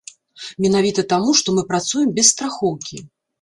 [0.63, 3.05] Менавіта таму, што мы працуем без страхоўкі.